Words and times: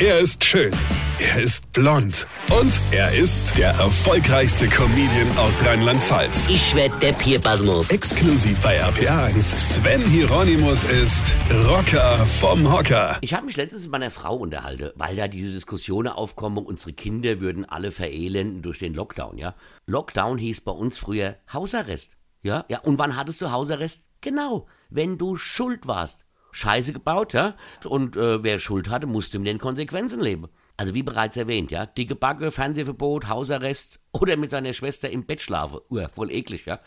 Er 0.00 0.18
ist 0.18 0.42
schön. 0.42 0.72
Er 1.20 1.40
ist 1.40 1.70
blond. 1.70 2.26
Und 2.60 2.80
er 2.90 3.14
ist 3.14 3.56
der 3.56 3.68
erfolgreichste 3.68 4.66
Comedian 4.66 5.38
aus 5.38 5.64
Rheinland-Pfalz. 5.64 6.48
Ich 6.48 6.74
werd 6.74 7.00
der 7.00 7.12
Pierpasmus. 7.12 7.88
Exklusiv 7.90 8.60
bei 8.60 8.82
RPA1. 8.82 9.56
Sven 9.56 10.04
Hieronymus 10.04 10.82
ist 10.82 11.36
Rocker 11.68 12.26
vom 12.26 12.72
Hocker. 12.72 13.18
Ich 13.20 13.34
habe 13.34 13.46
mich 13.46 13.56
letztens 13.56 13.84
mit 13.84 13.92
meiner 13.92 14.10
Frau 14.10 14.34
unterhalten, 14.34 14.90
weil 14.96 15.14
da 15.14 15.28
diese 15.28 15.52
Diskussionen 15.52 16.08
aufkommen, 16.08 16.66
unsere 16.66 16.92
Kinder 16.92 17.38
würden 17.38 17.64
alle 17.64 17.92
verelenden 17.92 18.62
durch 18.62 18.80
den 18.80 18.94
Lockdown, 18.94 19.38
ja. 19.38 19.54
Lockdown 19.86 20.38
hieß 20.38 20.62
bei 20.62 20.72
uns 20.72 20.98
früher 20.98 21.36
Hausarrest, 21.52 22.16
ja. 22.42 22.64
Ja, 22.68 22.80
und 22.80 22.98
wann 22.98 23.14
hattest 23.14 23.40
du 23.40 23.52
Hausarrest? 23.52 24.00
Genau, 24.20 24.66
wenn 24.90 25.18
du 25.18 25.36
schuld 25.36 25.86
warst. 25.86 26.23
Scheiße 26.54 26.92
gebaut, 26.92 27.32
ja. 27.32 27.56
Und 27.84 28.16
äh, 28.16 28.42
wer 28.44 28.60
Schuld 28.60 28.88
hatte, 28.88 29.06
musste 29.06 29.38
mit 29.38 29.48
den 29.48 29.58
Konsequenzen 29.58 30.20
leben. 30.20 30.46
Also 30.76 30.94
wie 30.94 31.02
bereits 31.02 31.36
erwähnt, 31.36 31.70
ja, 31.70 31.84
dicke 31.86 32.14
Backe, 32.14 32.52
Fernsehverbot, 32.52 33.28
Hausarrest 33.28 34.00
oder 34.12 34.36
mit 34.36 34.50
seiner 34.50 34.72
Schwester 34.72 35.10
im 35.10 35.26
Bett 35.26 35.42
schlafen. 35.42 35.80
Uah, 35.90 36.08
voll 36.08 36.30
eklig, 36.30 36.66
ja. 36.66 36.80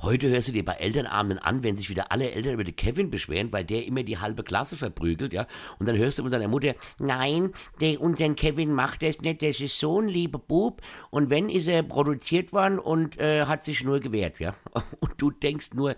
Heute 0.00 0.28
hörst 0.28 0.48
du 0.48 0.52
dir 0.52 0.64
bei 0.64 0.74
Elternabenden 0.74 1.38
an, 1.38 1.64
wenn 1.64 1.76
sich 1.76 1.90
wieder 1.90 2.12
alle 2.12 2.30
Eltern 2.30 2.54
über 2.54 2.62
den 2.62 2.76
Kevin 2.76 3.10
beschweren, 3.10 3.52
weil 3.52 3.64
der 3.64 3.84
immer 3.84 4.04
die 4.04 4.18
halbe 4.18 4.44
Klasse 4.44 4.76
verprügelt, 4.76 5.32
ja. 5.32 5.46
Und 5.78 5.88
dann 5.88 5.96
hörst 5.96 6.18
du 6.18 6.22
von 6.22 6.30
seiner 6.30 6.48
Mutter, 6.48 6.74
nein, 6.98 7.52
der 7.80 8.00
unseren 8.00 8.36
Kevin 8.36 8.72
macht 8.72 9.02
das 9.02 9.20
nicht, 9.20 9.42
das 9.42 9.60
ist 9.60 9.78
so 9.78 10.00
ein 10.00 10.08
lieber 10.08 10.38
Bub. 10.38 10.82
Und 11.10 11.30
wenn 11.30 11.48
ist 11.48 11.66
er 11.68 11.82
produziert 11.84 12.52
worden 12.52 12.78
und 12.78 13.18
äh, 13.18 13.46
hat 13.46 13.64
sich 13.64 13.84
nur 13.84 14.00
gewehrt, 14.00 14.40
ja. 14.40 14.54
Und 15.00 15.14
du 15.18 15.30
denkst 15.30 15.70
nur, 15.74 15.96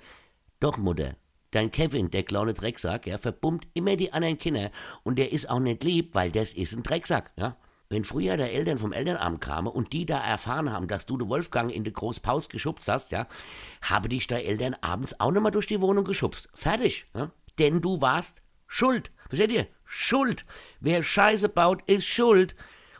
doch 0.60 0.78
Mutter, 0.78 1.16
Dein 1.52 1.72
Kevin, 1.72 2.10
der 2.10 2.22
kleine 2.22 2.52
Drecksack, 2.52 3.06
ja, 3.06 3.18
verbummt 3.18 3.66
immer 3.74 3.96
die 3.96 4.12
anderen 4.12 4.38
Kinder 4.38 4.70
und 5.02 5.18
der 5.18 5.32
ist 5.32 5.50
auch 5.50 5.58
nicht 5.58 5.82
lieb, 5.82 6.14
weil 6.14 6.30
das 6.30 6.52
ist 6.52 6.74
ein 6.74 6.82
Drecksack, 6.82 7.32
ja. 7.36 7.56
Wenn 7.92 8.04
früher 8.04 8.36
der 8.36 8.52
Eltern 8.52 8.78
vom 8.78 8.92
Elternabend 8.92 9.40
kamen 9.40 9.66
und 9.66 9.92
die 9.92 10.06
da 10.06 10.20
erfahren 10.20 10.70
haben, 10.70 10.86
dass 10.86 11.06
du 11.06 11.16
den 11.16 11.28
Wolfgang 11.28 11.74
in 11.74 11.82
die 11.82 11.92
Großpaus 11.92 12.48
geschubst 12.48 12.86
hast, 12.86 13.10
ja, 13.10 13.26
habe 13.82 14.08
dich 14.08 14.28
da 14.28 14.38
Eltern 14.38 14.76
abends 14.80 15.18
auch 15.18 15.32
nochmal 15.32 15.50
durch 15.50 15.66
die 15.66 15.80
Wohnung 15.80 16.04
geschubst. 16.04 16.48
Fertig, 16.54 17.06
ja. 17.16 17.32
Denn 17.58 17.80
du 17.80 18.00
warst 18.00 18.42
schuld. 18.68 19.10
Versteht 19.28 19.50
ihr? 19.50 19.66
Schuld. 19.84 20.44
Wer 20.78 21.02
Scheiße 21.02 21.48
baut, 21.48 21.82
ist 21.90 22.06
schuld. 22.06 22.54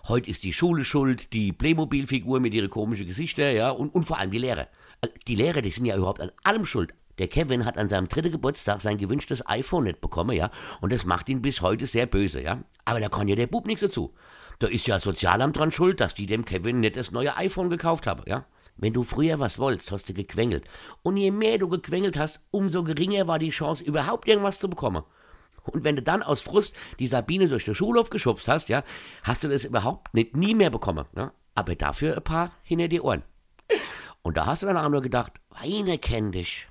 Heute 0.09 0.29
ist 0.29 0.43
die 0.43 0.53
Schule 0.53 0.85
schuld, 0.85 1.33
die 1.33 1.53
Playmobil-Figur 1.53 2.41
mit 2.41 2.53
ihren 2.53 2.69
komischen 2.69 3.07
Gesichter, 3.07 3.53
ja, 3.53 3.71
und, 3.71 3.95
und 3.95 4.05
vor 4.05 4.19
allem 4.19 4.33
die 4.33 4.39
Lehrer. 4.39 4.67
Also 5.01 5.15
die 5.29 5.37
Lehrer, 5.37 5.63
die 5.63 5.71
sind 5.71 5.85
ja 5.85 5.97
überhaupt 5.97 6.21
an 6.21 6.33
allem 6.43 6.67
schuld. 6.67 6.95
Der 7.21 7.29
Kevin 7.29 7.67
hat 7.67 7.77
an 7.77 7.91
seinem 7.91 8.09
dritten 8.09 8.33
Geburtstag 8.33 8.81
sein 8.81 8.97
gewünschtes 8.97 9.47
iPhone 9.47 9.85
nicht 9.85 10.01
bekommen, 10.01 10.35
ja, 10.35 10.51
und 10.81 10.91
das 10.91 11.05
macht 11.05 11.29
ihn 11.29 11.43
bis 11.43 11.61
heute 11.61 11.85
sehr 11.85 12.07
böse, 12.07 12.43
ja. 12.43 12.65
Aber 12.87 12.99
da 12.99 13.11
kann 13.11 13.29
ja 13.29 13.37
der 13.37 13.47
Bub 13.47 13.67
nichts 13.67 13.83
dazu. 13.83 14.15
Da 14.59 14.69
ist 14.69 14.87
ja 14.87 14.99
Sozialamt 14.99 15.59
dran 15.59 15.71
schuld, 15.71 16.01
dass 16.01 16.15
die 16.15 16.25
dem 16.25 16.47
Kevin 16.47 16.81
nicht 16.81 16.97
das 16.97 17.11
neue 17.11 17.37
iPhone 17.37 17.69
gekauft 17.69 18.07
haben, 18.07 18.23
ja. 18.27 18.47
Wenn 18.79 18.95
du 18.95 19.03
früher 19.03 19.39
was 19.39 19.59
wolltest, 19.59 19.93
hast 19.93 20.09
du 20.09 20.15
gequengelt. 20.15 20.65
Und 21.03 21.19
je 21.19 21.31
mehr 21.31 21.59
du 21.59 21.69
gequengelt 21.69 22.19
hast, 22.19 22.41
umso 22.53 22.85
geringer 22.85 23.29
war 23.29 23.39
die 23.39 23.51
Chance, 23.51 23.85
überhaupt 23.85 24.27
irgendwas 24.27 24.59
zu 24.59 24.71
bekommen. 24.71 25.03
Und 25.65 25.85
wenn 25.85 25.97
du 25.97 26.03
dann 26.03 26.23
aus 26.23 26.41
Frust 26.41 26.75
die 27.01 27.07
Sabine 27.07 27.49
durch 27.49 27.67
den 27.67 27.75
Schulhof 27.75 28.09
geschubst 28.09 28.49
hast, 28.49 28.71
ja, 28.71 28.83
hast 29.25 29.45
du 29.45 29.49
das 29.49 29.67
überhaupt 29.67 30.15
nicht 30.15 30.39
nie 30.39 30.55
mehr 30.55 30.71
bekommen. 30.71 31.05
Ja? 31.15 31.35
Aber 31.55 31.75
dafür 31.75 32.17
ein 32.17 32.25
paar 32.25 32.53
hinter 32.63 32.89
die 32.89 33.03
Ohren. 33.03 33.25
Und 34.23 34.39
da 34.39 34.47
hast 34.47 34.63
du 34.63 34.67
dann 34.67 34.79
auch 34.79 34.89
nur 34.89 35.03
gedacht, 35.03 35.35
Weine 35.51 35.99
kenn 35.99 36.33
dich. 36.33 36.71